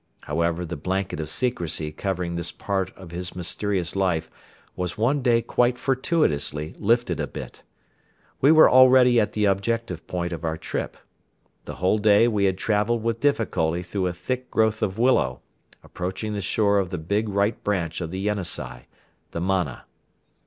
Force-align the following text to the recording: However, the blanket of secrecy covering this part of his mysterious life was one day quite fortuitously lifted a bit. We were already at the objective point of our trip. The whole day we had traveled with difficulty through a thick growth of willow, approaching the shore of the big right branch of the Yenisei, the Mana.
However, 0.21 0.65
the 0.65 0.75
blanket 0.75 1.19
of 1.19 1.29
secrecy 1.29 1.91
covering 1.91 2.33
this 2.33 2.51
part 2.51 2.89
of 2.97 3.11
his 3.11 3.35
mysterious 3.35 3.95
life 3.95 4.31
was 4.75 4.97
one 4.97 5.21
day 5.21 5.43
quite 5.43 5.77
fortuitously 5.77 6.73
lifted 6.79 7.19
a 7.19 7.27
bit. 7.27 7.61
We 8.41 8.51
were 8.51 8.67
already 8.67 9.19
at 9.21 9.33
the 9.33 9.45
objective 9.45 10.07
point 10.07 10.33
of 10.33 10.43
our 10.43 10.57
trip. 10.57 10.97
The 11.65 11.75
whole 11.75 11.99
day 11.99 12.27
we 12.27 12.45
had 12.45 12.57
traveled 12.57 13.03
with 13.03 13.19
difficulty 13.19 13.83
through 13.83 14.07
a 14.07 14.13
thick 14.13 14.49
growth 14.49 14.81
of 14.81 14.97
willow, 14.97 15.43
approaching 15.83 16.33
the 16.33 16.41
shore 16.41 16.79
of 16.79 16.89
the 16.89 16.97
big 16.97 17.29
right 17.29 17.63
branch 17.63 18.01
of 18.01 18.09
the 18.09 18.21
Yenisei, 18.25 18.87
the 19.29 19.39
Mana. 19.39 19.85